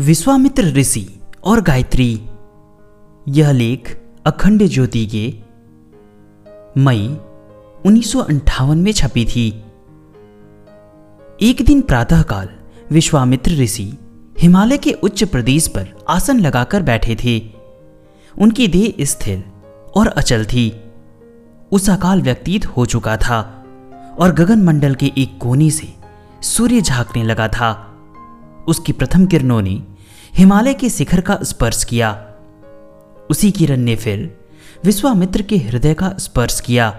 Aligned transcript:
विश्वामित्र 0.00 0.64
ऋषि 0.64 1.20
और 1.44 1.60
गायत्री। 1.60 2.28
यह 3.28 3.50
लेख 3.50 4.00
अखंड 4.26 4.62
ज्योति 4.62 5.06
के 5.06 5.34
मई 6.80 7.18
उन्नीस 7.86 8.16
में 8.60 8.92
छपी 8.92 9.24
थी। 9.24 9.64
एक 11.42 11.62
दिन 11.62 11.80
प्रातःकाल 11.80 12.48
विश्वामित्र 12.90 13.50
ऋषि 13.50 13.98
हिमालय 14.38 14.78
के 14.78 14.92
उच्च 14.92 15.24
प्रदेश 15.24 15.68
पर 15.68 15.88
आसन 16.08 16.40
लगाकर 16.40 16.82
बैठे 16.82 17.16
थे। 17.24 17.54
उनकी 18.38 18.68
देह 18.68 19.04
स्थिर 19.04 19.44
और 19.96 20.06
अचल 20.06 20.44
थी। 20.44 20.80
उस 21.72 21.90
अकाल 21.90 22.22
व्यतीत 22.22 22.66
हो 22.66 22.86
चुका 22.86 23.16
था 23.16 23.64
और 24.18 24.32
गगन 24.32 24.62
मंडल 24.62 24.94
के 24.94 25.12
एक 25.18 25.38
कोने 25.38 25.70
से 25.70 25.94
सूर्य 26.42 26.80
झांकने 26.80 27.24
लगा 27.24 27.48
था। 27.48 27.88
उसकी 28.68 28.92
प्रथम 28.92 29.26
किरणों 29.26 29.62
ने 29.62 29.82
हिमालय 30.36 30.74
के 30.74 30.90
शिखर 30.90 31.20
का 31.20 31.38
स्पर्श 31.42 31.84
किया। 31.84 32.28
उसी 33.30 33.50
किरण 33.50 33.80
ने 33.80 33.96
फिर 33.96 34.40
विश्वामित्र 34.84 35.42
के 35.42 35.56
हृदय 35.56 35.94
का 35.94 36.14
स्पर्श 36.18 36.60
किया। 36.60 36.90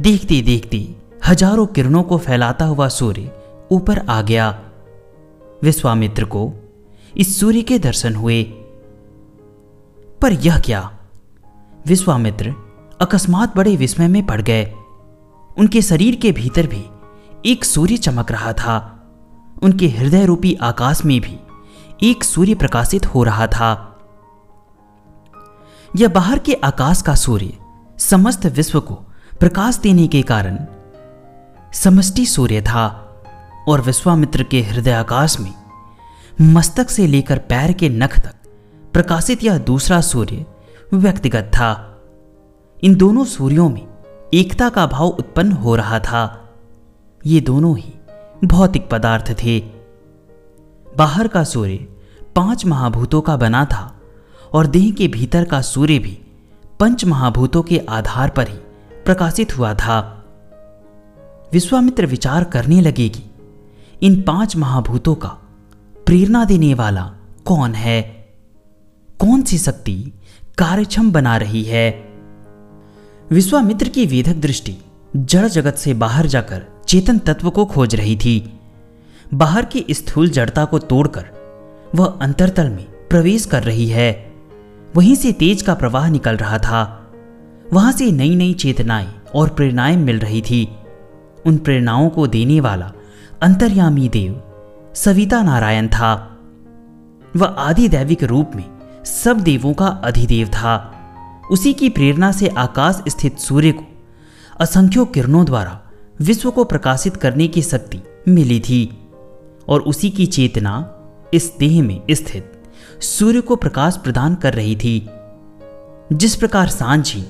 देखते 0.00 0.42
देखते 0.42 0.94
हज़ारों 1.26 1.66
किरणों 1.66 2.02
को 2.02 2.18
फैलाता 2.18 2.64
हुआ 2.64 2.88
सूर्य 2.88 3.30
ऊपर 3.70 3.98
आ 3.98 4.22
गया। 4.22 4.60
विश्वामित्र 5.62 6.24
को 6.24 6.52
इस 7.16 7.40
सूर्य 7.40 7.62
के 7.62 7.78
दर्शन 7.78 8.14
हुए। 8.14 8.42
पर 10.22 10.32
यह 10.32 10.58
क्या? 10.58 10.98
विश्वामित्र 11.86 12.54
अकस्मात 13.00 13.56
बड़े 13.56 13.76
विस्मय 13.76 14.08
में 14.08 14.26
पड़ 14.26 14.40
गए। 14.40 14.64
उनके 15.58 15.82
शरीर 15.82 16.16
के 16.16 16.32
भीतर 16.32 16.66
भी 16.66 16.84
एक 17.46 17.64
सूर्य 17.64 17.96
चमक 17.96 18.32
रहा 18.32 18.52
था। 18.52 19.00
उनके 19.62 19.88
हृदय 19.88 20.24
रूपी 20.26 20.54
आकाश 20.54 21.04
में 21.04 21.20
भी 21.20 21.38
एक 22.02 22.24
सूर्य 22.24 22.54
प्रकाशित 22.54 23.06
हो 23.06 23.22
रहा 23.22 23.46
था। 23.46 23.90
यह 25.96 26.08
बाहर 26.08 26.38
के 26.38 26.54
आकाश 26.54 27.02
का 27.02 27.14
सूर्य 27.14 27.52
समस्त 27.98 28.46
विश्व 28.46 28.80
को 28.80 28.94
प्रकाश 29.40 29.76
देने 29.76 30.06
के 30.06 30.22
कारण 30.22 30.58
समष्टि 31.72 32.26
सूर्य 32.26 32.62
था 32.62 32.86
और 33.68 33.80
विश्वामित्र 33.80 34.42
के 34.42 34.62
हृदय 34.62 34.92
आकाश 34.92 35.40
में 35.40 35.54
मस्तक 36.40 36.90
से 36.90 37.06
लेकर 37.06 37.38
पैर 37.38 37.72
के 37.72 37.88
नख 37.88 38.18
तक 38.20 38.34
प्रकाशित 38.92 39.44
यह 39.44 39.58
दूसरा 39.58 40.00
सूर्य 40.00 40.46
व्यक्तिगत 40.94 41.50
था। 41.54 42.00
इन 42.84 42.94
दोनों 42.94 43.24
सूर्यों 43.24 43.68
में 43.68 43.86
एकता 44.34 44.68
का 44.68 44.86
भाव 44.86 45.06
उत्पन्न 45.06 45.52
हो 45.52 45.76
रहा 45.76 45.98
था। 45.98 46.52
ये 47.26 47.40
दोनों 47.40 47.78
ही 47.78 47.93
भौतिक 48.46 48.88
पदार्थ 48.90 49.32
थे। 49.44 49.60
बाहर 50.98 51.28
का 51.28 51.44
सूर्य 51.44 51.88
पाँच 52.36 52.66
महाभूतों 52.66 53.20
का 53.20 53.36
बना 53.36 53.64
था 53.64 54.00
और 54.52 54.66
देह 54.66 54.90
के 54.90 55.08
भीतर 55.08 55.44
का 55.44 55.60
सूर्य 55.60 55.98
भी 55.98 56.18
पंच 56.80 57.04
महाभूतों 57.04 57.62
के 57.62 57.78
आधार 57.88 58.30
पर 58.30 58.48
ही 58.48 58.54
प्रकाशित 59.04 59.58
हुआ 59.58 59.74
था। 59.74 60.24
विश्वामित्र 61.52 62.06
विचार 62.06 62.44
करने 62.44 62.80
लगे 62.80 63.08
कि 63.08 63.22
इन 64.02 64.22
पाँच 64.22 64.56
महाभूतों 64.56 65.14
का 65.14 65.28
प्रेरणा 66.06 66.44
देने 66.44 66.74
वाला 66.74 67.12
कौन 67.44 67.74
है? 67.74 68.02
कौन 69.18 69.42
सी 69.42 69.58
शक्ति 69.58 70.12
कार्यक्षम 70.58 71.12
बना 71.12 71.36
रही 71.36 71.62
है? 71.62 71.90
विश्वामित्र 73.30 73.88
की 73.88 74.06
वेधक 74.06 74.34
दृष्टि 74.34 74.76
जड़ 75.16 75.46
जगत 75.48 75.74
से 75.74 75.94
बाहर 75.94 76.26
जाकर 76.26 76.73
चेतन 76.88 77.18
तत्व 77.18 77.50
को 77.50 77.64
खोज 77.64 77.94
रही 77.94 78.16
थी। 78.16 78.60
बाहर 79.34 79.64
की 79.64 79.86
स्थूल 79.90 80.28
जड़ता 80.28 80.64
को 80.64 80.78
तोड़कर 80.78 81.24
वह 81.94 82.06
अंतरतल 82.06 82.68
में 82.68 82.84
प्रवेश 82.84 83.46
कर 83.46 83.62
रही 83.62 83.88
है। 83.88 84.32
वहीं 84.96 85.14
से 85.14 85.32
तेज 85.32 85.62
का 85.62 85.74
प्रवाह 85.74 86.10
निकल 86.10 86.36
रहा 86.36 86.58
था। 86.58 87.10
वहाँ 87.72 87.92
से 87.92 88.12
नई 88.12 88.36
नई 88.36 88.54
चेतनाएँ 88.54 89.08
और 89.34 89.48
प्रेरणाएँ 89.48 89.96
मिल 89.96 90.18
रही 90.18 90.42
थी। 90.42 90.68
उन 91.46 91.56
प्रेरणाओं 91.56 92.08
को 92.08 92.26
देने 92.26 92.60
वाला 92.60 92.92
अंतर्यामी 93.42 94.08
देव 94.08 94.42
सविता 94.94 95.42
नारायण 95.42 95.88
था। 95.88 96.38
वह 97.36 97.46
आदि 97.46 97.88
दैविक 97.88 98.24
रूप 98.24 98.50
में 98.54 98.64
सब 99.04 99.40
देवों 99.40 99.74
का 99.74 99.86
अधिदेव 99.86 100.48
था। 100.48 100.94
उसी 101.50 101.72
की 101.72 101.88
प्रेरणा 101.88 102.32
से 102.32 102.48
आकाश 102.48 103.02
स्थित 103.08 103.38
सूर्य 103.38 103.72
को 103.72 103.84
असंख्यों 104.60 105.06
किरणों 105.06 105.44
द्वारा 105.44 105.80
विश्व 106.20 106.50
को 106.50 106.64
प्रकाशित 106.64 107.16
करने 107.16 107.48
की 107.48 107.62
शक्ति 107.62 108.00
मिली 108.28 108.60
थी 108.60 109.08
और 109.68 109.80
उसी 109.80 110.10
की 110.10 110.26
चेतना 110.26 110.94
इस 111.34 111.56
देह 111.58 111.82
में 111.82 112.02
स्थित 112.10 112.62
सूर्य 113.00 113.40
को 113.40 113.56
प्रकाश 113.56 113.96
प्रदान 113.96 114.34
कर 114.34 114.54
रही 114.54 114.76
थी। 114.76 115.10
जिस 116.12 116.36
प्रकार 116.36 116.68
सांझी, 116.68 117.24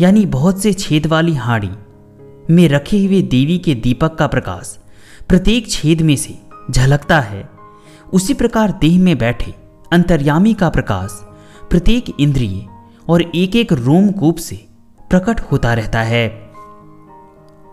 यानी 0.00 0.26
बहुत 0.26 0.62
से 0.62 0.72
छेद 0.72 1.06
वाली 1.06 1.34
हाड़ी 1.34 1.70
में 2.50 2.68
रखे 2.68 3.04
हुए 3.06 3.22
देवी 3.22 3.58
के 3.58 3.74
दीपक 3.74 4.14
का 4.14 4.26
प्रकाश 4.26 4.78
प्रत्येक 5.28 5.70
छेद 5.70 6.02
में 6.02 6.16
से 6.16 6.38
झलकता 6.70 7.20
है, 7.20 7.48
उसी 8.12 8.34
प्रकार 8.34 8.78
देह 8.80 9.00
में 9.00 9.18
बैठे 9.18 9.54
अंतर्यामी 9.92 10.54
का 10.54 10.68
प्रकाश 10.68 11.10
प्रत्येक 11.70 12.04
इंद्रिय 12.20 12.66
और 13.08 13.22
एक 13.22 13.56
एक 13.56 13.72
रोमकूप 13.72 14.36
से 14.36 14.68
प्रकट 15.10 15.40
होता 15.40 15.74
रहता 15.74 16.02
है। 16.02 16.51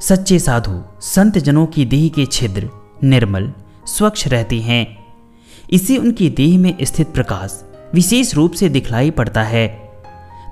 सच्चे 0.01 0.39
साधु 0.39 0.81
संत 1.01 1.37
जनों 1.37 1.65
की 1.65 1.85
देह 1.85 2.09
के 2.09 2.25
छिद्र, 2.25 2.69
निर्मल, 3.03 3.51
स्वच्छ 3.85 4.27
रहते 4.27 4.55
हैं। 4.55 5.05
इसे 5.71 5.97
उनकी 5.97 6.29
देह 6.29 6.59
में 6.59 6.77
स्थित 6.81 7.07
प्रकाश 7.07 7.63
विशेष 7.93 8.33
रूप 8.35 8.51
से 8.51 8.69
दिखलाई 8.69 9.11
पड़ता 9.11 9.43
है। 9.43 9.67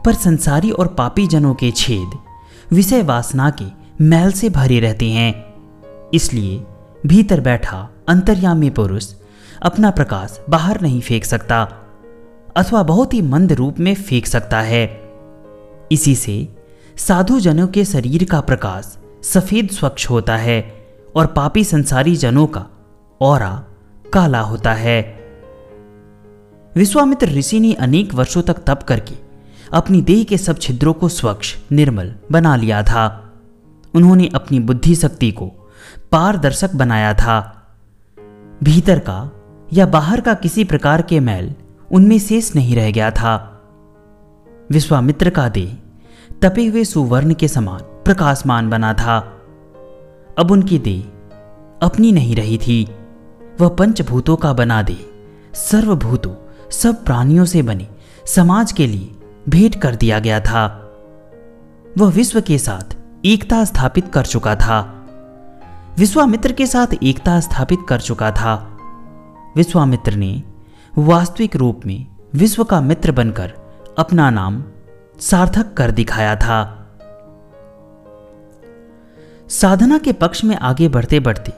पर 0.05 0.13
संसारी 0.13 0.71
और 0.71 0.87
पापी 0.87 1.27
जनों 1.27 1.53
के 1.53 1.71
छेद, 1.71 2.11
विषय 2.71 3.01
वासना 3.03 3.49
के 3.49 3.65
मैल 4.03 4.31
से 4.31 4.49
भरे 4.49 4.79
रहते 4.79 5.09
हैं। 5.11 5.45
इसलिए 6.13 6.63
भीतर 7.05 7.39
बैठा 7.39 7.89
अंतर्यामी 8.07 8.69
पुरुष 8.69 9.13
अपना 9.61 9.91
प्रकाश 9.91 10.39
बाहर 10.49 10.81
नहीं 10.81 11.01
फेंक 11.01 11.25
सकता, 11.25 11.61
अथवा 12.57 12.83
बहुत 12.83 13.13
ही 13.13 13.21
मंद 13.21 13.53
रूप 13.53 13.79
में 13.79 13.95
फेंक 13.95 14.25
सकता 14.25 14.61
है। 14.61 15.11
इसी 15.91 16.15
से 16.15 16.47
साधु 16.97 17.39
जनों 17.39 17.67
के 17.67 17.85
शरीर 17.85 18.23
का 18.23 18.41
प्रकाश 18.41 18.97
सफ़ेद 19.33 19.69
स्वच्छ 19.69 20.09
होता 20.09 20.37
है 20.37 20.87
और 21.15 21.25
पापी 21.25 21.63
संसारी 21.63 22.15
जनों 22.15 22.47
का 22.47 22.65
और 23.21 23.39
काला 24.13 24.39
होता 24.39 24.73
है। 24.73 25.01
विश्वामित्र 26.75 27.27
ऋषि 27.27 27.59
ने 27.59 27.73
अनेक 27.73 28.13
वर्षों 28.13 28.41
तक 28.41 28.53
तप 28.53 28.83
करके 28.83 29.15
अपनी 29.73 30.01
देह 30.01 30.23
के 30.23 30.37
सब 30.37 30.59
छिद्रों 30.59 30.93
को 30.93 31.09
स्वच्छ, 31.09 31.57
निर्मल 31.71 32.15
बना 32.31 32.55
लिया 32.55 32.83
था। 32.83 33.33
उन्होंने 33.95 34.29
अपनी 34.35 34.59
बुद्धि 34.59 34.95
शक्ति 34.95 35.31
को 35.31 35.47
पारदर्शक 36.11 36.75
बनाया 36.75 37.13
था। 37.13 37.67
भीतर 38.63 38.99
का 38.99 39.31
या 39.73 39.85
बाहर 39.85 40.21
का 40.21 40.33
किसी 40.33 40.63
प्रकार 40.63 41.01
के 41.01 41.19
मैल 41.19 41.53
उनमें 41.91 42.19
शेष 42.19 42.55
नहीं 42.55 42.75
रह 42.75 42.91
गया 42.91 43.11
था। 43.11 43.61
विश्वामित्र 44.71 45.29
का 45.29 45.49
देह 45.49 45.77
तपे 46.41 46.65
हुए 46.65 46.83
सुवर्ण 46.83 47.33
के 47.33 47.47
समान 47.47 47.96
प्रकाशमान 48.07 48.69
बना 48.69 48.93
था। 48.93 49.41
अब 50.39 50.51
उनकी 50.51 50.79
देह 50.79 51.01
अपनी 51.81 52.11
नहीं 52.11 52.35
रही 52.35 52.57
थी। 52.57 52.95
वह 53.61 53.69
पंचभूतों 53.69 54.35
का 54.35 54.53
बना 54.53 54.81
दे 54.81 54.97
सर्वभूतों, 55.53 56.31
सब 56.69 57.05
प्राणियों 57.05 57.45
से 57.45 57.61
बने, 57.61 57.87
समाज 58.25 58.71
के 58.71 58.87
लिए 58.87 59.15
भेंट 59.49 59.75
कर 59.75 59.95
दिया 59.95 60.19
गया 60.19 60.39
था। 60.39 60.91
वह 61.97 62.09
विश्व 62.09 62.41
के 62.41 62.57
साथ 62.57 62.97
एकता 63.25 63.63
स्थापित 63.63 64.11
कर 64.13 64.25
चुका 64.25 64.55
था। 64.55 65.07
विश्वामित्र 65.97 66.51
के 66.51 66.67
साथ 66.67 66.87
एकता 67.03 67.39
स्थापित 67.39 67.79
कर 67.89 67.99
चुका 67.99 68.31
था। 68.31 68.77
विश्वामित्र 69.55 70.15
ने 70.15 70.43
वास्तविक 70.97 71.55
रूप 71.55 71.81
में 71.85 72.05
विश्व 72.33 72.63
का 72.63 72.81
मित्र 72.81 73.11
बनकर 73.11 73.53
अपना 73.97 74.29
नाम 74.29 74.63
सार्थक 75.19 75.73
कर 75.73 75.91
दिखाया 75.91 76.35
था। 76.35 76.73
साधना 79.49 79.97
के 79.97 80.11
पक्ष 80.11 80.43
में 80.43 80.55
आगे 80.55 80.87
बढ़ते 80.87 81.19
बढ़ते 81.19 81.53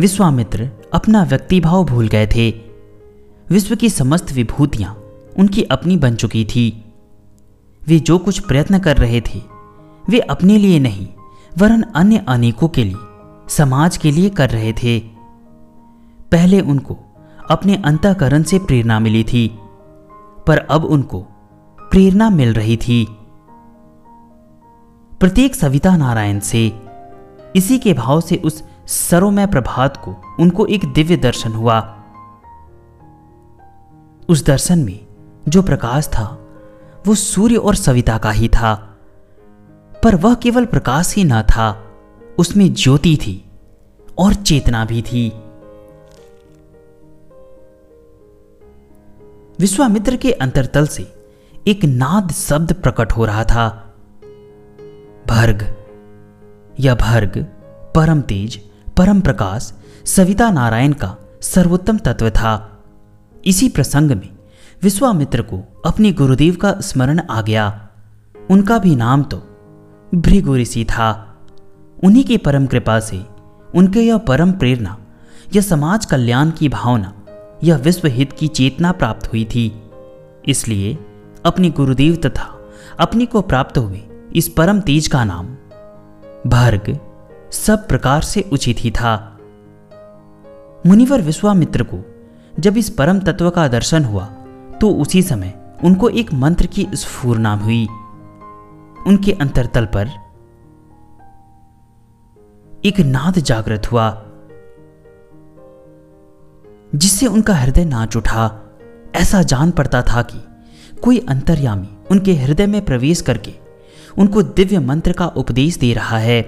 विश्वामित्र 0.00 0.70
अपना 0.94 1.22
व्यक्तिभाव 1.22 1.84
भूल 1.84 2.08
गए 2.08 2.26
थे। 2.26 2.50
विश्व 3.50 3.76
की 3.76 3.90
समस्त 3.90 4.32
विभूतियाँ 4.32 4.94
उनकी 5.38 5.62
अपनी 5.62 5.96
बन 5.96 6.14
चुकी 6.14 6.44
थी। 6.44 6.94
वे 7.88 8.00
जो 8.00 8.18
कुछ 8.18 8.38
प्रयत्न 8.38 8.78
कर 8.78 8.96
रहे 8.96 9.20
थे, 9.20 9.42
वे 10.10 10.18
अपने 10.18 10.58
लिए 10.58 10.78
नहीं, 10.78 11.08
वरन 11.58 11.82
अन्य 11.82 12.24
अनेकों 12.28 12.68
के 12.68 12.84
लिए, 12.84 12.96
समाज 13.48 13.96
के 13.96 14.10
लिए 14.10 14.30
कर 14.30 14.50
रहे 14.50 14.72
थे। 14.72 14.98
पहले 16.32 16.60
उनको 16.60 16.98
अपने 17.50 17.82
अंतकरण 17.84 18.42
से 18.42 18.58
प्रेरणा 18.58 19.00
मिली 19.00 19.24
थी, 19.24 19.58
पर 20.46 20.58
अब 20.58 20.84
उनको 20.84 21.20
प्रेरणा 21.80 22.30
मिल 22.30 22.54
रही 22.54 22.76
थी। 22.76 23.06
प्रत्येक 25.20 25.54
सविता 25.54 25.96
नारायण 25.96 26.40
से 26.40 26.89
इसी 27.56 27.78
के 27.78 27.92
भाव 27.92 28.20
से 28.20 28.36
उस 28.36 28.64
सरोमय 28.86 29.46
प्रभात 29.46 29.96
को 29.96 30.16
उनको 30.40 30.66
एक 30.66 30.92
दिव्य 30.92 31.16
दर्शन 31.16 31.52
हुआ। 31.52 32.04
उस 34.28 34.44
दर्शन 34.44 34.78
में 34.78 35.06
जो 35.48 35.62
प्रकाश 35.62 36.06
था, 36.06 36.46
वो 37.06 37.14
सूर्य 37.14 37.56
और 37.56 37.74
सविता 37.74 38.18
का 38.18 38.30
ही 38.30 38.48
था। 38.48 38.98
पर 40.04 40.14
वह 40.14 40.34
केवल 40.34 40.64
प्रकाश 40.64 41.14
ही 41.16 41.24
न 41.24 41.42
था, 41.42 41.92
उसमें 42.38 42.74
ज्योति 42.74 43.16
थी 43.16 43.50
और 44.18 44.34
चेतना 44.34 44.84
भी 44.84 45.02
थी। 45.02 45.30
विश्वामित्र 49.60 50.16
के 50.16 50.32
अंतरतल 50.32 50.86
से 50.86 51.14
एक 51.68 51.84
नाद 51.84 52.30
शब्द 52.30 52.72
प्रकट 52.72 53.12
हो 53.12 53.24
रहा 53.24 53.44
था। 53.44 53.94
भर्ग। 55.28 55.79
यह 56.80 56.94
भर्ग 56.94 57.46
परम 57.94 58.20
तेज 58.20 58.60
परम 58.96 59.20
प्रकाश 59.20 59.72
सविता 60.06 60.50
नारायण 60.50 60.92
का 60.92 61.16
सर्वोत्तम 61.42 61.98
तत्व 61.98 62.30
था। 62.30 62.52
इसी 63.44 63.68
प्रसंग 63.68 64.10
में 64.10 64.28
विश्वामित्र 64.82 65.42
को 65.42 65.60
अपने 65.86 66.12
गुरुदेव 66.12 66.56
का 66.56 66.74
स्मरण 66.80 67.20
आ 67.20 67.40
गया। 67.42 67.88
उनका 68.50 68.78
भी 68.78 68.96
नाम 68.96 69.22
तो 69.22 69.36
भृगु 70.14 70.56
ऋषि 70.56 70.84
था। 70.84 71.10
उन्हीं 72.04 72.24
की 72.24 72.36
परम 72.36 72.66
कृपा 72.66 72.98
से 73.00 73.22
उनके 73.74 74.00
यह 74.00 74.18
परम 74.18 74.52
प्रेरणा, 74.52 74.96
यह 75.54 75.62
समाज 75.62 76.04
कल्याण 76.04 76.50
की 76.50 76.68
भावना, 76.68 77.12
यह 77.64 77.76
विश्व 77.76 78.08
हित 78.08 78.32
की 78.32 78.48
चेतना 78.48 78.92
प्राप्त 78.92 79.32
हुई 79.32 79.44
थी। 79.44 79.82
इसलिए 80.48 80.98
अपने 81.44 81.70
गुरुदेव 81.70 82.16
तथा 82.16 82.48
अपने 83.00 83.26
को 83.26 83.40
प्राप्त 83.42 83.78
हुए 83.78 84.02
इस 84.34 84.48
परम 84.48 84.80
तेज 84.80 85.08
का 85.08 85.24
नाम 85.24 85.56
भर्ग 86.46 86.98
सब 87.52 87.86
प्रकार 87.88 88.22
से 88.22 88.40
उचित 88.52 88.76
ही 88.80 88.90
था। 88.90 89.14
मुनिवर 90.86 91.20
विश्वामित्र 91.20 91.82
को 91.84 91.98
जब 92.60 92.76
इस 92.76 92.90
परम 92.90 93.18
तत्व 93.18 93.50
का 93.50 93.66
दर्शन 93.68 94.04
हुआ 94.04 94.24
तो 94.80 94.90
उसी 94.94 95.22
समय 95.22 95.54
उनको 95.84 96.08
एक 96.08 96.32
मंत्र 96.34 96.66
की 96.66 96.86
स्फूर्णा 96.94 97.54
हुई। 97.54 97.86
उनके 99.06 99.32
अंतरतल 99.32 99.86
पर 99.86 100.10
एक 102.84 103.00
नाद 103.00 103.38
जागृत 103.38 103.90
हुआ, 103.92 104.10
जिससे 106.94 107.26
उनका 107.26 107.54
हृदय 107.54 107.84
नाच 107.84 108.16
उठा। 108.16 108.50
ऐसा 109.14 109.42
जान 109.42 109.70
पड़ता 109.70 110.02
था 110.02 110.22
कि 110.22 110.42
कोई 111.02 111.18
अंतर्यामी 111.28 111.88
उनके 112.10 112.34
हृदय 112.34 112.66
में 112.66 112.84
प्रवेश 112.84 113.20
करके 113.20 113.54
उनको 114.20 114.42
दिव्य 114.42 114.78
मंत्र 114.78 115.12
का 115.12 115.26
उपदेश 115.26 115.76
दे 115.76 115.92
रहा 115.92 116.18
है। 116.18 116.42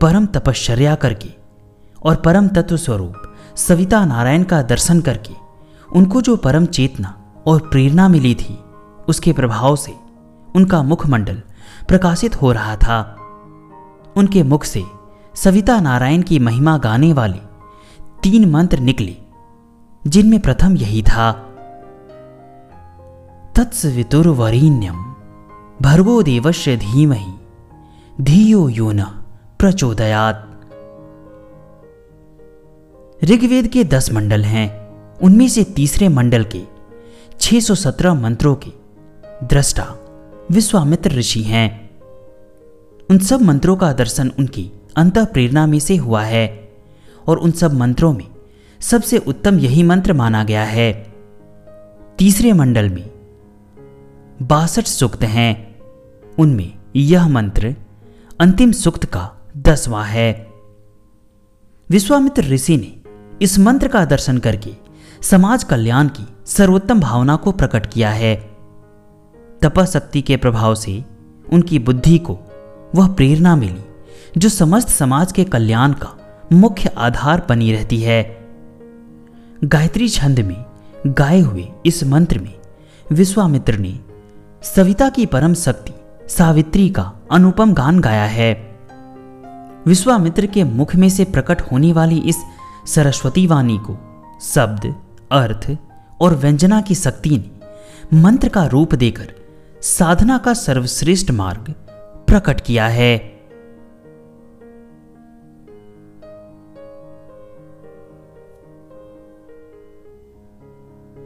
परम 0.00 0.26
तपश्चर्या 0.26 0.94
करके 0.94 1.28
और 2.02 2.16
परम 2.16 2.48
तत्व 2.48 2.76
स्वरूप 2.76 3.14
सविता 3.56 4.04
नारायण 4.04 4.42
का 4.42 4.62
दर्शन 4.62 5.00
करके 5.00 5.34
उनको 5.92 6.20
जो 6.20 6.36
परम 6.36 6.66
चेतना 6.66 7.14
और 7.46 7.60
प्रेरणा 7.60 8.08
मिली 8.08 8.34
थी, 8.34 8.58
उसके 9.08 9.32
प्रभाव 9.32 9.76
से 9.76 9.94
उनका 10.54 10.82
मुखमंडल 10.82 11.42
प्रकाशित 11.88 12.42
हो 12.42 12.52
रहा 12.52 12.76
था। 12.76 13.16
उनके 14.16 14.42
मुख 14.42 14.64
से 14.64 14.84
सविता 15.34 15.80
नारायण 15.80 16.22
की 16.22 16.38
महिमा 16.38 16.78
गाने 16.78 17.12
वाले 17.12 17.38
तीन 18.22 18.50
मंत्र 18.50 18.78
निकले, 18.78 19.16
जिनमें 20.06 20.40
प्रथम 20.40 20.76
यही 20.76 21.02
था, 21.02 21.32
तत्सवितुर्वरीण्यम। 23.56 25.15
भर्गो 25.82 26.22
देवस्य 26.22 26.76
धीमहि। 26.76 27.32
धियो 28.20 28.68
यो 28.68 28.92
न 28.92 29.02
प्रचोदयात। 29.58 30.60
ऋग्वेद 33.24 33.66
के 33.66 33.84
दस 33.84 34.12
मंडल 34.12 34.42
हैं, 34.42 34.88
उनमें 35.18 35.48
से 35.48 35.64
तीसरे 35.64 36.08
मंडल 36.08 36.44
के 36.44 36.62
617 37.40 38.14
मंत्रों 38.14 38.54
के 38.54 38.70
दृष्टा 39.46 39.94
विश्वामित्र 40.50 41.10
ऋषि 41.10 41.42
हैं। 41.42 41.90
उन 43.10 43.18
सब 43.18 43.42
मंत्रों 43.42 43.76
का 43.76 43.92
दर्शन 43.92 44.32
उनकी 44.38 44.70
अंत 44.96 45.18
प्रेरणा 45.18 45.66
में 45.66 45.78
से 45.78 45.96
हुआ 45.96 46.22
है 46.22 46.72
और 47.26 47.36
उन 47.36 47.50
सब 47.50 47.72
मंत्रों 47.72 48.12
में 48.12 48.28
सबसे 48.80 49.18
उत्तम 49.18 49.58
यही 49.58 49.82
मंत्र 49.82 50.12
माना 50.12 50.44
गया 50.44 50.64
है। 50.64 51.14
तीसरे 52.18 52.52
मंडल 52.52 52.88
में 52.88 53.10
बासठ 54.42 54.84
सुक्त 54.84 55.22
हैं। 55.22 55.65
उनमें 56.38 56.72
यह 56.96 57.28
मंत्र 57.28 57.74
अंतिम 58.40 58.72
सुक्त 58.72 59.04
का 59.04 59.30
दसवां 59.56 60.06
है। 60.06 60.52
विश्वामित्र 61.90 62.42
ऋषि 62.42 62.76
ने 62.76 63.10
इस 63.42 63.58
मंत्र 63.58 63.88
का 63.88 64.04
दर्शन 64.04 64.38
करके 64.38 64.74
समाज 65.22 65.64
कल्याण 65.64 66.08
की 66.08 66.26
सर्वोत्तम 66.46 67.00
भावना 67.00 67.36
को 67.36 67.52
प्रकट 67.52 67.86
किया 67.86 68.10
है। 68.10 68.36
तपशक्ति 69.62 70.22
के 70.22 70.36
प्रभाव 70.36 70.74
से 70.74 71.04
उनकी 71.52 71.78
बुद्धि 71.78 72.18
को 72.18 72.38
वह 72.94 73.08
प्रेरणा 73.08 73.56
मिली, 73.56 73.84
जो 74.38 74.48
समस्त 74.48 74.88
समाज 74.88 75.32
के 75.32 75.44
कल्याण 75.44 75.92
का 75.92 76.42
मुख्य 76.52 76.88
आधार 76.88 77.46
बनी 77.48 77.72
रहती 77.72 78.00
है। 78.00 78.48
गायत्री 79.64 80.08
छंद 80.08 80.40
में 80.40 80.64
गाए 81.06 81.40
हुए 81.40 81.68
इस 81.86 82.04
मंत्र 82.04 82.38
में 82.38 82.54
विश्वामित्र 83.12 83.78
ने 83.78 84.00
सविता 84.62 85.08
की 85.08 85.26
परम 85.26 85.54
शक्ति 85.54 85.92
सावित्री 86.28 86.88
का 86.88 87.12
अनुपम 87.32 87.72
गान 87.74 88.00
गाया 88.00 88.24
है। 88.24 88.78
विश्वामित्र 89.86 90.46
के 90.46 90.64
मुख 90.64 90.94
में 90.96 91.08
से 91.08 91.24
प्रकट 91.24 91.60
होने 91.60 91.92
वाली 91.92 92.18
इस 92.18 92.36
सरस्वती 92.86 93.46
वाणी 93.46 93.78
को 93.78 93.96
शब्द, 94.42 94.94
अर्थ 95.32 95.76
और 96.20 96.34
व्यंजना 96.34 96.80
की 96.80 96.94
शक्ति 96.94 97.30
ने 97.30 98.20
मंत्र 98.20 98.48
का 98.48 98.64
रूप 98.66 98.94
देकर 98.94 99.32
साधना 99.82 100.38
का 100.38 100.54
सर्वश्रेष्ठ 100.54 101.30
मार्ग 101.30 101.74
प्रकट 102.26 102.60
किया 102.60 102.86
है। 102.86 103.35